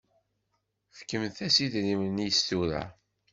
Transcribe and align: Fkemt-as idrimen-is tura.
Fkemt-as 0.97 1.57
idrimen-is 1.65 2.39
tura. 2.47 2.83